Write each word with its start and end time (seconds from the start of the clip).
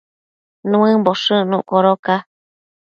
Nuëmboshë 0.69 1.35
icnuc 1.43 1.63
codoca 1.77 2.15